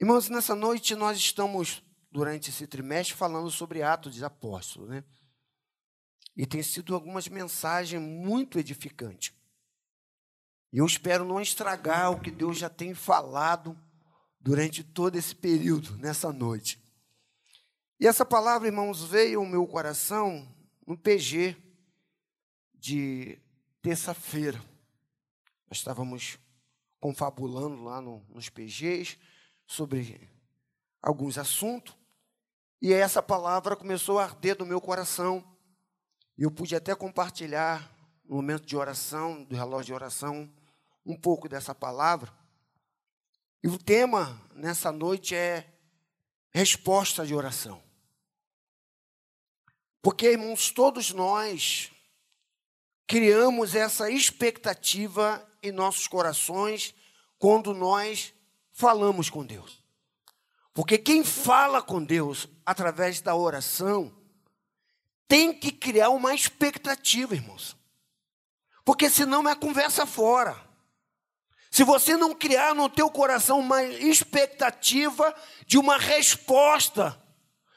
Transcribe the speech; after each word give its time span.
Irmãos, 0.00 0.30
nessa 0.30 0.54
noite 0.54 0.94
nós 0.94 1.18
estamos, 1.18 1.82
durante 2.10 2.48
esse 2.48 2.66
trimestre, 2.66 3.14
falando 3.14 3.50
sobre 3.50 3.82
Atos 3.82 4.14
de 4.14 4.24
Apóstolos, 4.24 4.88
né? 4.88 5.04
E 6.34 6.46
tem 6.46 6.62
sido 6.62 6.94
algumas 6.94 7.28
mensagens 7.28 8.00
muito 8.00 8.58
edificantes. 8.58 9.34
E 10.72 10.78
eu 10.78 10.86
espero 10.86 11.22
não 11.22 11.38
estragar 11.38 12.12
o 12.12 12.18
que 12.18 12.30
Deus 12.30 12.56
já 12.56 12.70
tem 12.70 12.94
falado 12.94 13.78
durante 14.40 14.82
todo 14.82 15.16
esse 15.16 15.34
período, 15.34 15.94
nessa 15.98 16.32
noite. 16.32 16.82
E 17.98 18.06
essa 18.06 18.24
palavra, 18.24 18.68
irmãos, 18.68 19.04
veio 19.04 19.40
ao 19.40 19.46
meu 19.46 19.66
coração 19.66 20.48
no 20.86 20.96
PG 20.96 21.54
de 22.74 23.38
terça-feira. 23.82 24.58
Nós 25.68 25.76
estávamos 25.76 26.38
confabulando 26.98 27.84
lá 27.84 28.00
no, 28.00 28.24
nos 28.30 28.48
PGs 28.48 29.18
sobre 29.70 30.28
alguns 31.00 31.38
assuntos, 31.38 31.94
e 32.82 32.92
essa 32.92 33.22
palavra 33.22 33.76
começou 33.76 34.18
a 34.18 34.24
arder 34.24 34.58
no 34.58 34.66
meu 34.66 34.80
coração. 34.80 35.44
Eu 36.36 36.50
pude 36.50 36.74
até 36.74 36.92
compartilhar 36.92 37.88
no 38.24 38.34
momento 38.34 38.66
de 38.66 38.76
oração, 38.76 39.44
do 39.44 39.54
relógio 39.54 39.86
de 39.86 39.94
oração, 39.94 40.52
um 41.06 41.16
pouco 41.16 41.48
dessa 41.48 41.72
palavra. 41.72 42.32
E 43.62 43.68
o 43.68 43.78
tema 43.78 44.42
nessa 44.54 44.90
noite 44.90 45.36
é 45.36 45.72
resposta 46.50 47.24
de 47.24 47.32
oração. 47.32 47.80
Porque, 50.02 50.32
irmãos, 50.32 50.72
todos 50.72 51.12
nós 51.12 51.92
criamos 53.06 53.76
essa 53.76 54.10
expectativa 54.10 55.48
em 55.62 55.70
nossos 55.70 56.08
corações 56.08 56.92
quando 57.38 57.72
nós 57.72 58.34
falamos 58.80 59.28
com 59.28 59.44
Deus. 59.44 59.84
Porque 60.72 60.96
quem 60.96 61.22
fala 61.22 61.82
com 61.82 62.02
Deus 62.02 62.48
através 62.64 63.20
da 63.20 63.34
oração 63.34 64.12
tem 65.28 65.52
que 65.52 65.70
criar 65.70 66.08
uma 66.08 66.34
expectativa, 66.34 67.34
irmãos. 67.34 67.76
Porque 68.84 69.10
senão 69.10 69.46
é 69.48 69.54
conversa 69.54 70.06
fora. 70.06 70.58
Se 71.70 71.84
você 71.84 72.16
não 72.16 72.34
criar 72.34 72.74
no 72.74 72.88
teu 72.88 73.10
coração 73.10 73.60
uma 73.60 73.84
expectativa 73.84 75.32
de 75.66 75.78
uma 75.78 75.98
resposta, 75.98 77.22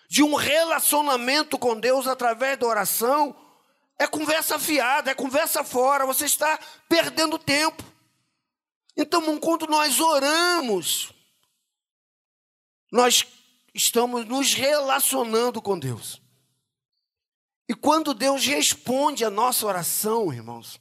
de 0.09 0.23
um 0.23 0.33
relacionamento 0.33 1.59
com 1.59 1.79
Deus 1.79 2.07
através 2.07 2.57
da 2.57 2.65
oração, 2.65 3.35
é 3.99 4.07
conversa 4.07 4.57
fiada, 4.57 5.11
é 5.11 5.13
conversa 5.13 5.63
fora, 5.63 6.05
você 6.05 6.25
está 6.25 6.57
perdendo 6.87 7.37
tempo. 7.37 7.92
Então, 8.95 9.39
quando 9.39 9.65
nós 9.67 9.99
oramos, 9.99 11.11
nós 12.91 13.25
estamos 13.73 14.25
nos 14.25 14.53
relacionando 14.53 15.61
com 15.61 15.79
Deus. 15.79 16.21
E 17.67 17.73
quando 17.73 18.13
Deus 18.13 18.45
responde 18.45 19.25
a 19.25 19.31
nossa 19.31 19.65
oração, 19.65 20.31
irmãos, 20.31 20.79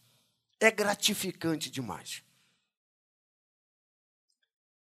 é 0.61 0.71
gratificante 0.71 1.71
demais. 1.71 2.23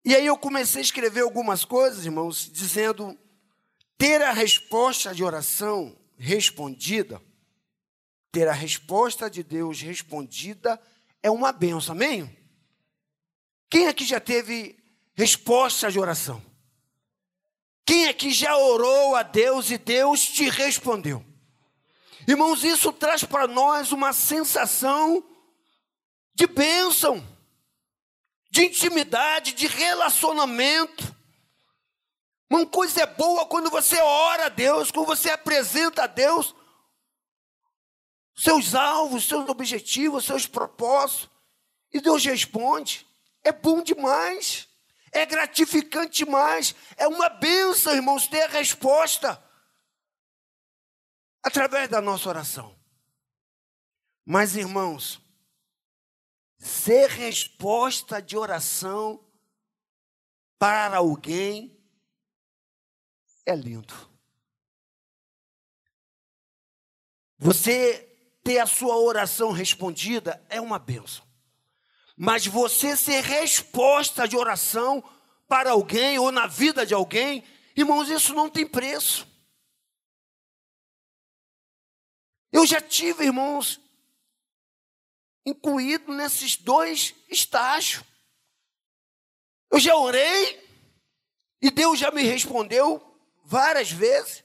E 0.03 0.16
aí 0.16 0.25
eu 0.25 0.38
comecei 0.38 0.81
a 0.81 0.83
escrever 0.83 1.22
algumas 1.22 1.63
coisas, 1.63 2.05
irmãos, 2.05 2.50
dizendo 2.52 3.16
ter 3.97 4.22
a 4.22 4.31
resposta 4.31 5.13
de 5.13 5.23
oração 5.23 5.95
respondida, 6.17 7.22
ter 8.31 8.47
a 8.47 8.53
resposta 8.53 9.30
de 9.30 9.44
Deus 9.44 9.81
respondida 9.81 10.81
é 11.22 11.30
uma 11.30 11.52
benção, 11.52 11.94
amém? 11.94 12.38
Quem 13.70 13.88
aqui 13.88 14.03
já 14.03 14.20
teve 14.20 14.78
resposta 15.14 15.92
de 15.92 16.00
oração? 16.00 16.44
Quem 17.86 18.08
aqui 18.08 18.31
já 18.31 18.58
orou 18.58 19.16
a 19.16 19.23
Deus 19.23 19.70
e 19.70 19.78
Deus 19.78 20.22
te 20.22 20.50
respondeu? 20.50 21.25
Irmãos, 22.28 22.64
isso 22.64 22.92
traz 22.94 23.23
para 23.23 23.47
nós 23.47 23.91
uma 23.91 24.13
sensação 24.13 25.24
de 26.35 26.47
bênção, 26.47 27.25
de 28.52 28.66
intimidade, 28.66 29.53
de 29.53 29.68
relacionamento. 29.68 31.16
Uma 32.50 32.66
coisa 32.66 33.02
é 33.02 33.06
boa 33.06 33.46
quando 33.46 33.69
você 33.69 34.00
ora 34.00 34.46
a 34.46 34.50
Deus, 34.50 34.91
quando 34.91 35.08
você 35.08 35.29
apresenta 35.31 36.03
a 36.03 36.08
Deus 36.08 36.56
seus 38.35 38.74
alvos, 38.74 39.28
seus 39.28 39.50
objetivos, 39.50 40.24
seus 40.24 40.47
propósitos, 40.47 41.29
e 41.91 42.00
Deus 42.00 42.24
responde. 42.24 43.09
É 43.49 43.51
bom 43.51 43.81
demais, 43.81 44.69
é 45.11 45.25
gratificante 45.25 46.23
demais, 46.23 46.75
é 46.95 47.07
uma 47.07 47.29
benção, 47.29 47.95
irmãos, 47.95 48.27
ter 48.27 48.43
a 48.43 48.47
resposta 48.47 49.43
através 51.41 51.89
da 51.89 51.99
nossa 51.99 52.29
oração. 52.29 52.79
Mas, 54.23 54.55
irmãos, 54.55 55.19
ser 56.59 57.09
resposta 57.09 58.21
de 58.21 58.37
oração 58.37 59.27
para 60.59 60.97
alguém 60.97 61.75
é 63.47 63.55
lindo. 63.55 63.95
Você 67.39 68.16
ter 68.43 68.59
a 68.59 68.67
sua 68.67 68.95
oração 68.95 69.51
respondida 69.51 70.45
é 70.49 70.61
uma 70.61 70.77
benção. 70.77 71.28
Mas 72.22 72.46
você 72.46 72.97
ser 72.97 73.24
resposta 73.24 74.28
de 74.28 74.35
oração 74.35 75.02
para 75.47 75.72
alguém 75.72 76.19
ou 76.19 76.34
na 76.34 76.47
vida 76.47 76.85
de 76.85 76.94
alguém, 76.94 77.46
irmãos, 77.74 78.09
isso 78.09 78.34
não 78.34 78.50
tem 78.50 78.68
preço. 78.68 79.25
Eu 82.52 82.66
já 82.66 82.81
tive, 82.81 83.24
irmãos, 83.24 83.79
incluído 85.46 86.13
nesses 86.13 86.58
dois 86.58 87.16
estágios. 87.29 88.03
Eu 89.72 89.79
já 89.79 89.96
orei 89.96 90.62
e 91.62 91.72
Deus 91.72 91.97
já 91.97 92.12
me 92.12 92.24
respondeu 92.24 93.02
várias 93.46 93.91
vezes. 93.91 94.44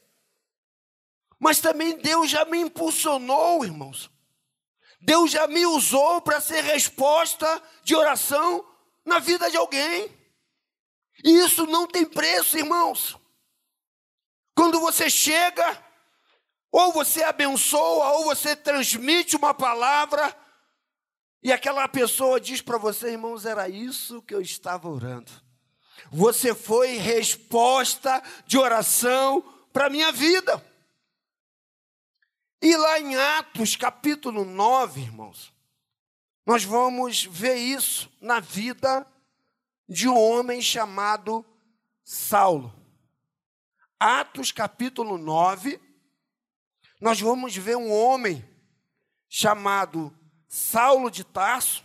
Mas 1.40 1.58
também 1.58 1.98
Deus 1.98 2.30
já 2.30 2.44
me 2.44 2.58
impulsionou, 2.58 3.64
irmãos, 3.64 4.13
Deus 5.04 5.30
já 5.30 5.46
me 5.46 5.66
usou 5.66 6.22
para 6.22 6.40
ser 6.40 6.64
resposta 6.64 7.62
de 7.82 7.94
oração 7.94 8.66
na 9.04 9.18
vida 9.18 9.50
de 9.50 9.56
alguém. 9.56 10.10
E 11.22 11.30
isso 11.44 11.66
não 11.66 11.86
tem 11.86 12.06
preço, 12.06 12.56
irmãos. 12.56 13.16
Quando 14.56 14.80
você 14.80 15.10
chega, 15.10 15.84
ou 16.72 16.90
você 16.90 17.22
abençoa, 17.22 18.12
ou 18.12 18.24
você 18.24 18.56
transmite 18.56 19.36
uma 19.36 19.52
palavra, 19.52 20.34
e 21.42 21.52
aquela 21.52 21.86
pessoa 21.86 22.40
diz 22.40 22.62
para 22.62 22.78
você, 22.78 23.10
irmãos, 23.10 23.44
era 23.44 23.68
isso 23.68 24.22
que 24.22 24.34
eu 24.34 24.40
estava 24.40 24.88
orando. 24.88 25.30
Você 26.10 26.54
foi 26.54 26.96
resposta 26.96 28.22
de 28.46 28.56
oração 28.56 29.42
para 29.70 29.86
a 29.86 29.90
minha 29.90 30.10
vida. 30.10 30.64
E 32.64 32.78
lá 32.78 32.98
em 32.98 33.14
Atos 33.14 33.76
capítulo 33.76 34.42
9, 34.42 35.02
irmãos, 35.02 35.52
nós 36.46 36.64
vamos 36.64 37.22
ver 37.22 37.56
isso 37.56 38.10
na 38.22 38.40
vida 38.40 39.06
de 39.86 40.08
um 40.08 40.18
homem 40.18 40.62
chamado 40.62 41.44
Saulo. 42.02 42.74
Atos 44.00 44.50
capítulo 44.50 45.18
9, 45.18 45.78
nós 47.02 47.20
vamos 47.20 47.54
ver 47.54 47.76
um 47.76 47.92
homem 47.92 48.42
chamado 49.28 50.10
Saulo 50.48 51.10
de 51.10 51.22
Tarso, 51.22 51.84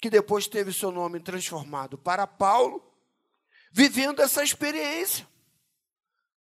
que 0.00 0.08
depois 0.08 0.46
teve 0.46 0.72
seu 0.72 0.92
nome 0.92 1.18
transformado 1.18 1.98
para 1.98 2.24
Paulo, 2.24 2.80
vivendo 3.72 4.22
essa 4.22 4.44
experiência. 4.44 5.28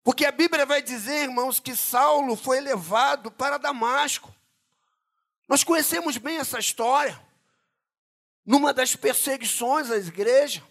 Porque 0.07 0.25
a 0.25 0.31
Bíblia 0.31 0.65
vai 0.65 0.81
dizer, 0.81 1.23
irmãos, 1.23 1.59
que 1.59 1.75
Saulo 1.75 2.37
foi 2.37 2.61
levado 2.61 3.29
para 3.29 3.57
Damasco. 3.57 4.33
Nós 5.49 5.65
conhecemos 5.65 6.15
bem 6.15 6.37
essa 6.37 6.57
história. 6.59 7.21
Numa 8.45 8.73
das 8.73 8.95
perseguições 8.95 9.91
às 9.91 10.07
igrejas, 10.07 10.63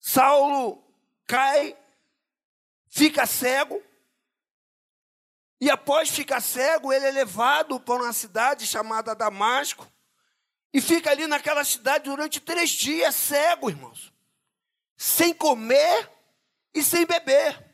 Saulo 0.00 0.82
cai, 1.26 1.76
fica 2.88 3.26
cego, 3.26 3.82
e 5.60 5.68
após 5.68 6.08
ficar 6.08 6.40
cego, 6.40 6.90
ele 6.90 7.04
é 7.04 7.10
levado 7.10 7.78
para 7.78 8.02
uma 8.02 8.14
cidade 8.14 8.66
chamada 8.66 9.14
Damasco, 9.14 9.86
e 10.72 10.80
fica 10.80 11.10
ali 11.10 11.26
naquela 11.26 11.64
cidade 11.66 12.04
durante 12.04 12.40
três 12.40 12.70
dias 12.70 13.14
cego, 13.14 13.68
irmãos, 13.68 14.10
sem 14.96 15.34
comer 15.34 16.10
e 16.72 16.82
sem 16.82 17.04
beber. 17.04 17.67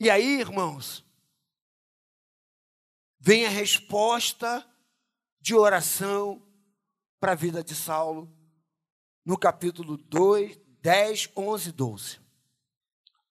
E 0.00 0.08
aí, 0.08 0.38
irmãos, 0.40 1.04
vem 3.18 3.46
a 3.46 3.48
resposta 3.48 4.64
de 5.40 5.56
oração 5.56 6.40
para 7.18 7.32
a 7.32 7.34
vida 7.34 7.64
de 7.64 7.74
Saulo, 7.74 8.32
no 9.24 9.36
capítulo 9.36 9.96
2, 9.96 10.56
10, 10.80 11.30
11, 11.36 11.72
12. 11.72 12.20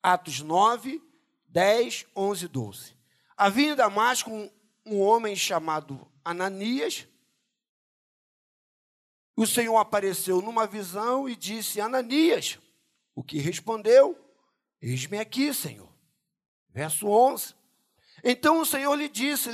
Atos 0.03 0.41
9, 0.41 1.01
10, 1.47 2.05
11, 2.13 2.47
12. 2.49 2.97
Havia 3.37 3.71
em 3.71 3.75
Damasco 3.75 4.29
um, 4.29 4.51
um 4.85 4.99
homem 4.99 5.37
chamado 5.37 6.05
Ananias. 6.23 7.07
O 9.37 9.47
Senhor 9.47 9.77
apareceu 9.77 10.41
numa 10.41 10.67
visão 10.67 11.29
e 11.29 11.35
disse: 11.35 11.79
Ananias. 11.79 12.59
O 13.15 13.23
que 13.23 13.39
respondeu: 13.39 14.19
Eis-me 14.81 15.17
aqui, 15.17 15.53
Senhor. 15.53 15.96
Verso 16.69 17.07
11. 17.07 17.55
Então 18.23 18.61
o 18.61 18.65
Senhor 18.65 18.95
lhe 18.95 19.09
disse: 19.09 19.49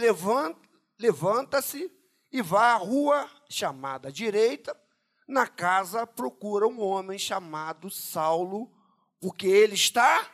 Levanta-se 0.99 1.91
e 2.31 2.41
vá 2.41 2.73
à 2.73 2.77
rua 2.77 3.29
chamada 3.49 4.11
direita. 4.11 4.79
Na 5.27 5.47
casa 5.47 6.05
procura 6.05 6.67
um 6.67 6.81
homem 6.81 7.17
chamado 7.17 7.89
Saulo, 7.89 8.71
porque 9.19 9.47
ele 9.47 9.75
está 9.75 10.29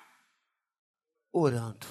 orando. 1.32 1.86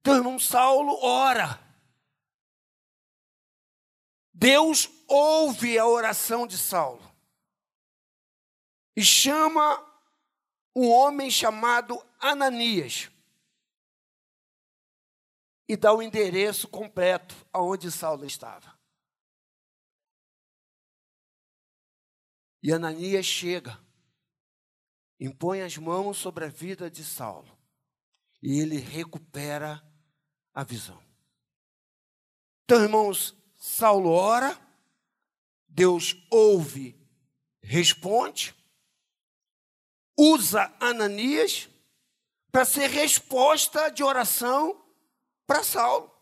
Então, 0.00 0.16
irmão 0.16 0.38
Saulo 0.38 0.98
ora. 1.02 1.60
Deus 4.34 4.88
ouve 5.06 5.78
a 5.78 5.86
oração 5.86 6.46
de 6.46 6.58
Saulo 6.58 7.12
e 8.96 9.04
chama 9.04 9.91
um 10.74 10.88
homem 10.88 11.30
chamado 11.30 12.02
Ananias 12.18 13.10
e 15.68 15.76
dá 15.76 15.92
o 15.92 16.02
endereço 16.02 16.68
completo 16.68 17.34
aonde 17.52 17.90
Saulo 17.90 18.24
estava. 18.24 18.78
E 22.62 22.72
Ananias 22.72 23.26
chega, 23.26 23.78
impõe 25.18 25.62
as 25.62 25.76
mãos 25.76 26.18
sobre 26.18 26.44
a 26.44 26.48
vida 26.48 26.90
de 26.90 27.04
Saulo 27.04 27.58
e 28.40 28.60
ele 28.60 28.76
recupera 28.76 29.82
a 30.54 30.62
visão. 30.62 31.02
Então, 32.64 32.82
irmãos, 32.82 33.36
Saulo 33.56 34.10
ora, 34.10 34.58
Deus 35.68 36.16
ouve, 36.30 36.96
responde, 37.62 38.54
usa 40.16 40.72
Ananias 40.80 41.68
para 42.50 42.64
ser 42.64 42.88
resposta 42.90 43.88
de 43.90 44.02
oração 44.02 44.80
para 45.46 45.64
Saulo. 45.64 46.12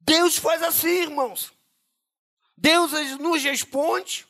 Deus 0.00 0.36
faz 0.36 0.62
assim, 0.62 1.02
irmãos. 1.02 1.52
Deus 2.56 2.92
nos 3.18 3.42
responde 3.42 4.26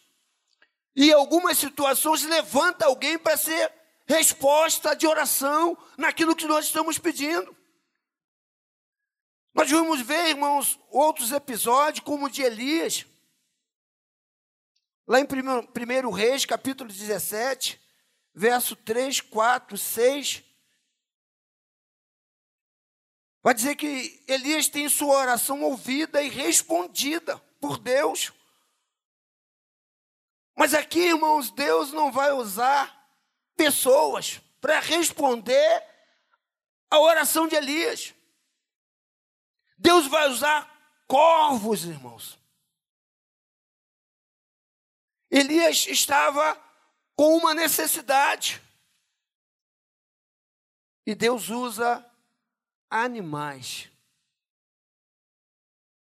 e 0.95 1.09
em 1.11 1.13
algumas 1.13 1.59
situações 1.59 2.23
levanta 2.23 2.87
alguém 2.87 3.19
para 3.19 3.37
ser 3.37 3.73
resposta 4.07 4.95
de 4.95 5.07
oração 5.07 5.77
naquilo 5.97 6.37
que 6.37 6.47
nós 6.47 6.67
estamos 6.67 6.99
pedindo. 6.99 7.57
Nós 9.53 9.71
vamos 9.71 10.01
ver, 10.01 10.31
irmãos, 10.31 10.79
outros 10.91 11.33
episódios, 11.33 12.05
como 12.05 12.27
o 12.27 12.31
de 12.31 12.43
Elias. 12.43 13.07
Lá 15.07 15.21
em 15.21 15.25
1 15.25 16.11
Reis, 16.11 16.45
capítulo 16.45 16.91
17, 16.91 17.81
verso 18.35 18.75
3, 18.75 19.21
4, 19.21 19.79
6. 19.79 20.43
Vai 23.43 23.55
dizer 23.55 23.77
que 23.77 24.25
Elias 24.27 24.69
tem 24.69 24.89
sua 24.89 25.17
oração 25.17 25.63
ouvida 25.63 26.23
e 26.23 26.29
respondida 26.29 27.39
por 27.61 27.79
Deus. 27.79 28.33
Mas 30.57 30.73
aqui, 30.73 31.01
irmãos, 31.01 31.51
Deus 31.51 31.93
não 31.93 32.11
vai 32.11 32.33
usar 32.33 33.07
pessoas 33.57 34.41
para 34.61 34.81
responder 34.81 35.85
a 36.91 36.99
oração 36.99 37.47
de 37.47 37.55
Elias. 37.55 38.15
Deus 39.77 40.07
vai 40.07 40.29
usar 40.31 40.71
corvos, 41.07 41.85
irmãos. 41.85 42.39
Elias 45.31 45.87
estava 45.87 46.64
com 47.15 47.37
uma 47.37 47.55
necessidade. 47.55 48.61
E 51.07 51.15
Deus 51.15 51.49
usa 51.49 52.05
animais 52.89 53.91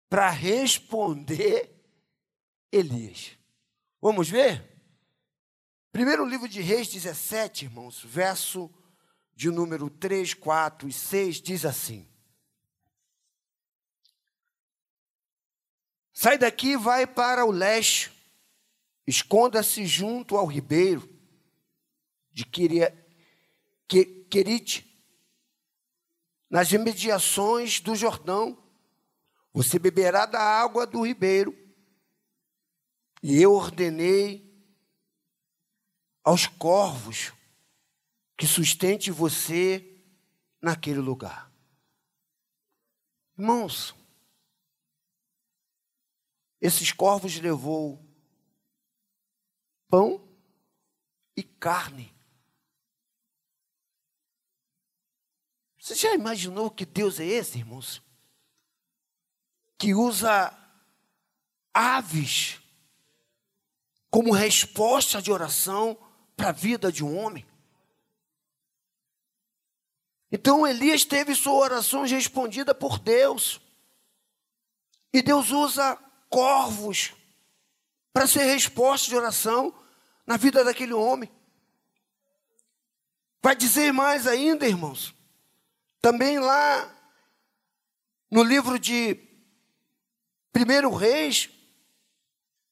para 0.10 0.30
responder 0.30 1.69
Elias. 2.72 3.38
Vamos 4.02 4.30
ver? 4.30 4.63
Primeiro 5.92 6.25
livro 6.25 6.48
de 6.48 6.62
Reis 6.62 6.88
17, 6.88 7.66
irmãos, 7.66 8.04
verso 8.04 8.69
de 9.36 9.50
número 9.50 9.90
3, 9.90 10.34
4 10.34 10.88
e 10.88 10.94
6 10.94 11.42
diz 11.42 11.66
assim: 11.66 12.07
Sai 16.13 16.38
daqui 16.38 16.72
e 16.72 16.78
vai 16.78 17.06
para 17.06 17.46
o 17.46 17.52
leste, 17.52 18.12
esconda-se 19.07 19.86
junto 19.86 20.36
ao 20.36 20.46
ribeiro 20.46 21.07
de 22.31 22.46
Querite, 24.30 24.86
nas 26.50 26.72
imediações 26.72 27.80
do 27.80 27.96
Jordão. 27.96 28.62
Você 29.54 29.80
beberá 29.80 30.25
da 30.25 30.42
água 30.42 30.86
do 30.86 31.06
ribeiro. 31.06 31.57
E 33.24 33.42
eu 33.42 33.54
ordenei 33.54 34.54
aos 36.24 36.46
corvos 36.46 37.31
que 38.38 38.46
sustente 38.46 39.12
você 39.12 40.04
naquele 40.62 41.00
lugar. 41.00 41.52
Irmãos, 43.38 43.96
esses 46.60 46.92
corvos 46.92 47.40
levou 47.40 48.05
pão 49.95 50.21
e 51.38 51.42
carne. 51.42 52.13
Você 55.80 55.95
já 55.95 56.13
imaginou 56.13 56.69
que 56.69 56.86
Deus 56.86 57.18
é 57.18 57.25
esse, 57.25 57.59
irmãos? 57.59 58.03
Que 59.77 59.94
usa 59.94 60.53
aves 61.74 62.59
como 64.09 64.33
resposta 64.33 65.21
de 65.21 65.31
oração 65.31 65.97
para 66.36 66.49
a 66.49 66.52
vida 66.52 66.92
de 66.92 67.02
um 67.02 67.18
homem. 67.18 67.47
Então 70.30 70.68
Elias 70.68 71.06
teve 71.06 71.33
sua 71.33 71.54
oração 71.54 72.06
respondida 72.06 72.75
por 72.75 72.99
Deus. 72.99 73.61
E 75.14 75.21
Deus 75.21 75.52
usa 75.52 75.95
corvos 76.30 77.14
para 78.11 78.28
ser 78.28 78.44
resposta 78.44 79.07
de 79.07 79.16
oração 79.16 79.84
na 80.25 80.37
vida 80.37 80.63
daquele 80.63 80.94
homem. 80.94 81.31
Vai 83.41 83.55
dizer 83.55 83.91
mais 83.91 84.25
ainda, 84.25 84.67
irmãos. 84.67 85.13
Também 86.01 86.39
lá 86.39 86.91
no 88.31 88.44
livro 88.44 88.79
de 88.79 89.19
1 90.55 90.95
Reis, 90.95 91.49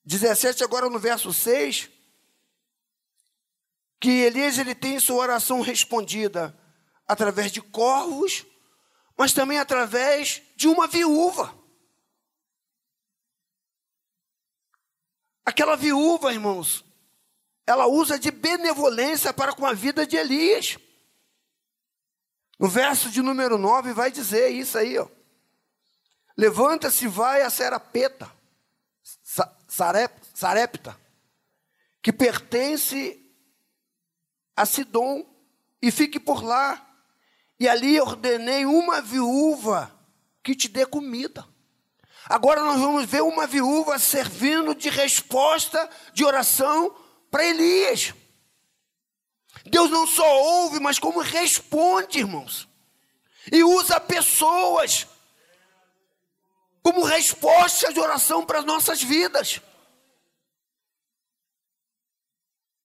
17, 0.05 0.63
agora 0.63 0.89
no 0.89 1.00
verso 1.00 1.31
6, 1.31 1.89
que 4.00 4.10
Elias 4.10 4.57
ele 4.57 4.74
tem 4.75 5.00
sua 5.00 5.17
oração 5.17 5.62
respondida 5.62 6.57
através 7.07 7.51
de 7.51 7.62
corvos, 7.62 8.45
mas 9.17 9.31
também 9.31 9.60
através 9.60 10.41
de 10.55 10.67
uma 10.67 10.88
viúva. 10.88 11.57
Aquela 15.45 15.75
viúva, 15.75 16.33
irmãos, 16.33 16.83
ela 17.65 17.88
usa 17.88 18.20
de 18.20 18.29
benevolência 18.29 19.34
para 19.34 19.53
com 19.53 19.65
a 19.65 19.74
vida 19.74 20.05
de 20.05 20.17
Elias. 20.17 20.77
No 22.60 22.67
verso 22.67 23.10
de 23.10 23.22
número 23.22 23.58
9 23.58 23.93
vai 23.93 24.12
dizer 24.12 24.50
isso 24.50 24.77
aí, 24.77 24.98
ó. 24.98 25.08
Levanta-se, 26.38 27.08
vai 27.08 27.41
a 27.43 27.50
Serapeta, 27.50 28.32
Sarepta, 29.67 31.00
que 32.01 32.12
pertence 32.12 33.20
a 34.55 34.65
Sidom 34.65 35.25
e 35.82 35.91
fique 35.91 36.20
por 36.20 36.43
lá. 36.43 36.89
E 37.60 37.67
ali 37.67 38.00
ordenei 38.01 38.65
uma 38.65 39.00
viúva 39.00 39.93
que 40.43 40.55
te 40.55 40.67
dê 40.67 40.86
comida. 40.86 41.48
Agora 42.25 42.62
nós 42.62 42.79
vamos 42.79 43.05
ver 43.05 43.22
uma 43.22 43.46
viúva 43.46 44.00
servindo 44.00 44.74
de 44.74 44.89
resposta 44.89 45.89
de 46.13 46.25
oração 46.25 46.96
para 47.34 47.48
Elias. 47.48 48.13
Deus 49.66 49.90
não 49.90 50.06
só 50.06 50.24
ouve, 50.24 50.80
mas 50.80 51.00
como 51.00 51.20
responde, 51.20 52.20
irmãos. 52.20 52.70
E 53.52 53.63
usa 53.63 54.00
pessoas 54.00 55.08
como 56.84 57.04
resposta 57.04 57.92
de 57.92 58.00
oração 58.00 58.46
para 58.46 58.60
as 58.60 58.66
nossas 58.66 59.02
vidas. 59.02 59.60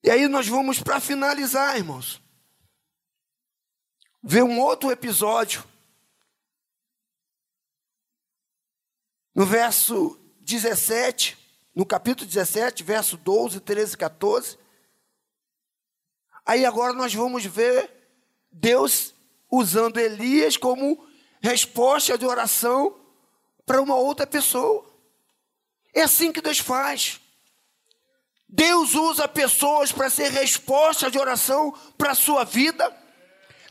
E 0.02 0.11
aí 0.11 0.26
nós 0.28 0.49
vamos 0.49 0.83
para 0.83 0.99
finalizar, 0.99 1.76
irmãos. 1.76 2.19
Ver 4.23 4.45
um 4.45 4.59
outro 4.59 4.90
episódio. 4.90 5.62
No 9.35 9.45
verso 9.45 10.19
17, 10.40 11.38
no 11.78 11.87
capítulo 11.87 12.26
17, 12.26 12.82
verso 12.82 13.16
12, 13.16 13.61
13 13.61 13.94
e 13.94 13.97
14. 13.99 14.58
Aí 16.44 16.66
agora 16.66 16.92
nós 16.92 17.14
vamos 17.14 17.44
ver 17.44 17.88
Deus 18.50 19.14
usando 19.49 20.00
Elias 20.00 20.56
como 20.56 21.06
resposta 21.40 22.18
de 22.18 22.26
oração 22.26 22.99
para 23.64 23.80
uma 23.80 23.94
outra 23.94 24.26
pessoa. 24.26 24.85
É 25.94 26.02
assim 26.02 26.32
que 26.32 26.40
Deus 26.40 26.58
faz. 26.58 27.20
Deus 28.49 28.97
usa 28.97 29.28
pessoas 29.28 29.92
para 29.92 30.11
ser 30.11 30.32
resposta 30.32 31.08
de 31.08 31.16
oração 31.16 31.73
para 31.97 32.11
a 32.11 32.16
sua 32.16 32.42
vida. 32.42 32.92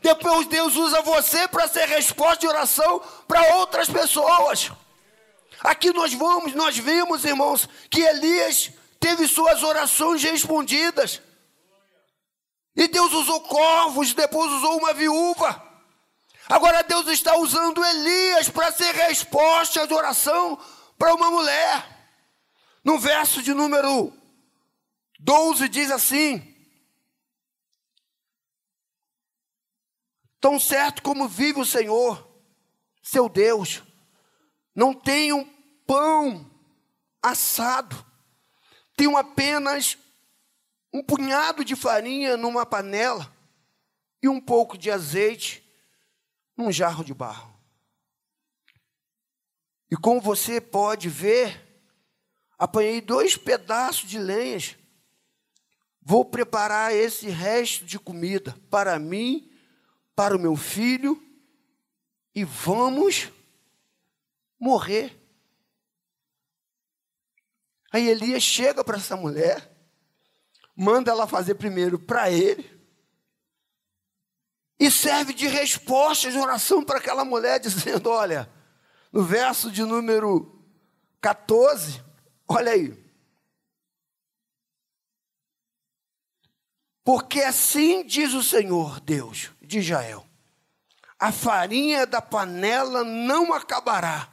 Depois 0.00 0.46
Deus 0.46 0.76
usa 0.76 1.02
você 1.02 1.46
para 1.46 1.68
ser 1.68 1.86
resposta 1.86 2.38
de 2.38 2.48
oração 2.48 3.02
para 3.26 3.56
outras 3.56 3.86
pessoas. 3.86 4.72
Aqui 5.60 5.92
nós 5.92 6.14
vamos, 6.14 6.54
nós 6.54 6.76
vimos, 6.76 7.24
irmãos, 7.24 7.68
que 7.90 8.00
Elias 8.00 8.70
teve 9.00 9.26
suas 9.26 9.62
orações 9.62 10.22
respondidas. 10.22 11.20
E 12.76 12.86
Deus 12.86 13.12
usou 13.12 13.40
corvos, 13.40 14.14
depois 14.14 14.52
usou 14.52 14.78
uma 14.78 14.94
viúva. 14.94 15.64
Agora 16.48 16.82
Deus 16.82 17.06
está 17.08 17.36
usando 17.36 17.84
Elias 17.84 18.48
para 18.48 18.72
ser 18.72 18.94
resposta 18.94 19.86
de 19.86 19.92
oração 19.92 20.58
para 20.96 21.14
uma 21.14 21.30
mulher. 21.30 21.98
No 22.84 22.98
verso 22.98 23.42
de 23.42 23.52
número 23.52 24.12
12 25.18 25.68
diz 25.68 25.90
assim: 25.90 26.54
Tão 30.40 30.58
certo 30.58 31.02
como 31.02 31.28
vive 31.28 31.60
o 31.60 31.66
Senhor, 31.66 32.26
seu 33.02 33.28
Deus, 33.28 33.82
não 34.78 34.94
tenham 34.94 35.44
pão 35.84 36.48
assado, 37.20 38.06
tenham 38.94 39.16
apenas 39.16 39.98
um 40.92 41.02
punhado 41.02 41.64
de 41.64 41.74
farinha 41.74 42.36
numa 42.36 42.64
panela 42.64 43.28
e 44.22 44.28
um 44.28 44.40
pouco 44.40 44.78
de 44.78 44.88
azeite 44.88 45.68
num 46.56 46.70
jarro 46.70 47.02
de 47.02 47.12
barro. 47.12 47.52
E 49.90 49.96
como 49.96 50.20
você 50.20 50.60
pode 50.60 51.08
ver, 51.08 51.60
apanhei 52.56 53.00
dois 53.00 53.36
pedaços 53.36 54.08
de 54.08 54.16
lenhas. 54.16 54.76
Vou 56.00 56.24
preparar 56.24 56.94
esse 56.94 57.28
resto 57.28 57.84
de 57.84 57.98
comida 57.98 58.56
para 58.70 58.96
mim, 58.96 59.50
para 60.14 60.36
o 60.36 60.40
meu 60.40 60.54
filho, 60.54 61.20
e 62.32 62.44
vamos 62.44 63.32
morrer. 64.58 65.14
Aí 67.92 68.08
Elias 68.08 68.42
chega 68.42 68.84
para 68.84 68.96
essa 68.96 69.16
mulher 69.16 69.78
manda 70.78 71.10
ela 71.10 71.26
fazer 71.26 71.56
primeiro 71.56 71.98
para 71.98 72.30
ele, 72.30 72.78
e 74.78 74.88
serve 74.92 75.34
de 75.34 75.48
resposta 75.48 76.30
de 76.30 76.38
oração 76.38 76.84
para 76.84 76.98
aquela 76.98 77.24
mulher, 77.24 77.58
dizendo: 77.58 78.08
Olha, 78.08 78.48
no 79.10 79.24
verso 79.24 79.72
de 79.72 79.82
número 79.82 80.64
14, 81.20 82.00
olha 82.46 82.70
aí. 82.70 82.96
Porque 87.02 87.40
assim 87.40 88.06
diz 88.06 88.32
o 88.34 88.42
Senhor 88.42 89.00
Deus 89.00 89.50
de 89.60 89.80
Israel: 89.80 90.24
a 91.18 91.32
farinha 91.32 92.06
da 92.06 92.22
panela 92.22 93.02
não 93.02 93.52
acabará, 93.52 94.32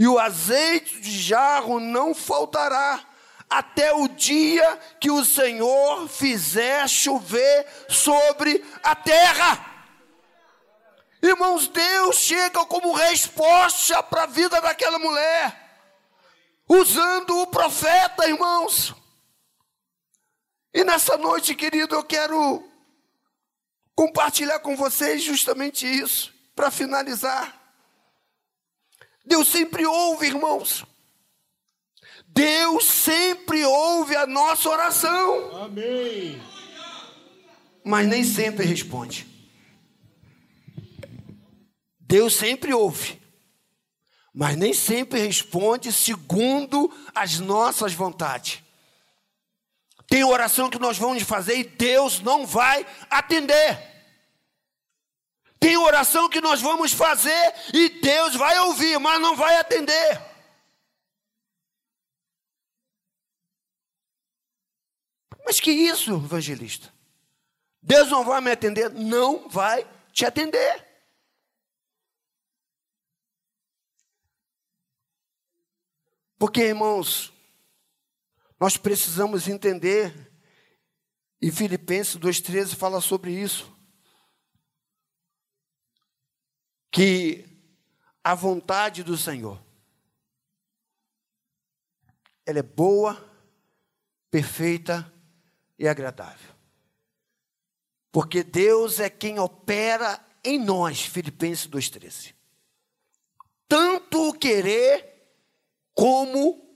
e 0.00 0.08
o 0.08 0.18
azeite 0.18 0.98
de 0.98 1.10
jarro 1.20 1.78
não 1.78 2.14
faltará, 2.14 3.06
até 3.50 3.92
o 3.92 4.08
dia 4.08 4.78
que 4.98 5.10
o 5.10 5.22
Senhor 5.22 6.08
fizer 6.08 6.88
chover 6.88 7.66
sobre 7.86 8.64
a 8.82 8.96
terra. 8.96 9.62
Irmãos, 11.22 11.68
Deus 11.68 12.16
chega 12.16 12.64
como 12.64 12.94
resposta 12.94 14.02
para 14.02 14.22
a 14.22 14.26
vida 14.26 14.58
daquela 14.62 14.98
mulher, 14.98 15.82
usando 16.66 17.36
o 17.38 17.48
profeta, 17.48 18.26
irmãos. 18.26 18.94
E 20.72 20.82
nessa 20.82 21.18
noite, 21.18 21.54
querido, 21.54 21.94
eu 21.94 22.04
quero 22.04 22.66
compartilhar 23.94 24.60
com 24.60 24.74
vocês 24.74 25.22
justamente 25.22 25.86
isso, 25.86 26.32
para 26.56 26.70
finalizar. 26.70 27.59
Deus 29.24 29.48
sempre 29.48 29.86
ouve, 29.86 30.26
irmãos. 30.26 30.84
Deus 32.26 32.84
sempre 32.84 33.64
ouve 33.64 34.14
a 34.16 34.26
nossa 34.26 34.68
oração. 34.68 35.64
Amém. 35.64 36.40
Mas 37.84 38.06
nem 38.06 38.24
sempre 38.24 38.64
responde. 38.64 39.26
Deus 41.98 42.34
sempre 42.34 42.74
ouve, 42.74 43.20
mas 44.34 44.56
nem 44.56 44.74
sempre 44.74 45.20
responde 45.20 45.92
segundo 45.92 46.92
as 47.14 47.38
nossas 47.38 47.94
vontades. 47.94 48.60
Tem 50.08 50.24
oração 50.24 50.68
que 50.68 50.78
nós 50.78 50.98
vamos 50.98 51.22
fazer 51.22 51.56
e 51.56 51.62
Deus 51.62 52.20
não 52.20 52.44
vai 52.44 52.84
atender. 53.08 53.89
Tem 55.60 55.76
oração 55.76 56.28
que 56.28 56.40
nós 56.40 56.62
vamos 56.62 56.90
fazer 56.90 57.54
e 57.74 58.00
Deus 58.00 58.34
vai 58.34 58.58
ouvir, 58.60 58.98
mas 58.98 59.20
não 59.20 59.36
vai 59.36 59.58
atender. 59.58 60.18
Mas 65.44 65.60
que 65.60 65.70
isso, 65.70 66.14
evangelista? 66.14 66.90
Deus 67.82 68.08
não 68.08 68.24
vai 68.24 68.40
me 68.40 68.50
atender? 68.50 68.90
Não 68.90 69.48
vai 69.50 69.86
te 70.12 70.24
atender. 70.24 70.86
Porque, 76.38 76.62
irmãos, 76.62 77.30
nós 78.58 78.78
precisamos 78.78 79.46
entender, 79.46 80.32
e 81.40 81.50
Filipenses 81.52 82.16
2,13 82.16 82.74
fala 82.76 83.00
sobre 83.02 83.32
isso, 83.32 83.70
que 86.90 87.44
a 88.22 88.34
vontade 88.34 89.02
do 89.02 89.16
Senhor, 89.16 89.62
ela 92.44 92.58
é 92.58 92.62
boa, 92.62 93.16
perfeita 94.30 95.12
e 95.78 95.86
agradável. 95.86 96.50
Porque 98.12 98.42
Deus 98.42 98.98
é 98.98 99.08
quem 99.08 99.38
opera 99.38 100.24
em 100.42 100.58
nós, 100.58 101.02
Filipenses 101.02 101.68
2,13. 101.68 102.34
Tanto 103.68 104.28
o 104.28 104.32
querer 104.32 105.10
como 105.94 106.68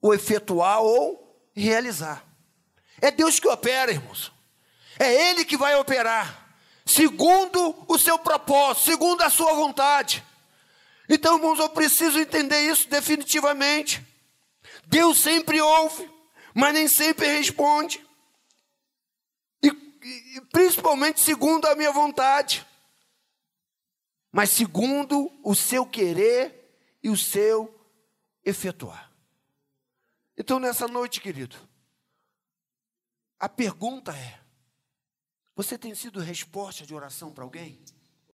o 0.00 0.12
efetuar 0.12 0.82
ou 0.82 1.50
realizar. 1.54 2.26
É 3.00 3.10
Deus 3.10 3.40
que 3.40 3.48
opera, 3.48 3.90
irmãos. 3.90 4.32
É 4.98 5.30
Ele 5.30 5.44
que 5.44 5.56
vai 5.56 5.74
operar, 5.76 6.41
segundo 6.84 7.74
o 7.88 7.98
seu 7.98 8.18
propósito, 8.18 8.90
segundo 8.90 9.22
a 9.22 9.30
sua 9.30 9.52
vontade. 9.54 10.24
Então, 11.08 11.36
irmãos, 11.36 11.58
eu 11.58 11.68
preciso 11.68 12.18
entender 12.18 12.60
isso 12.70 12.88
definitivamente. 12.88 14.04
Deus 14.86 15.18
sempre 15.18 15.60
ouve, 15.60 16.10
mas 16.54 16.74
nem 16.74 16.88
sempre 16.88 17.26
responde 17.26 18.04
principalmente 20.50 21.20
segundo 21.20 21.66
a 21.66 21.74
minha 21.74 21.92
vontade, 21.92 22.66
mas 24.30 24.50
segundo 24.50 25.30
o 25.42 25.54
seu 25.54 25.86
querer 25.86 26.76
e 27.02 27.08
o 27.08 27.16
seu 27.16 27.72
efetuar. 28.44 29.10
Então, 30.36 30.58
nessa 30.58 30.88
noite, 30.88 31.20
querido, 31.20 31.56
a 33.38 33.48
pergunta 33.48 34.12
é: 34.12 34.40
você 35.54 35.76
tem 35.76 35.94
sido 35.94 36.20
resposta 36.20 36.86
de 36.86 36.94
oração 36.94 37.30
para 37.30 37.44
alguém? 37.44 37.78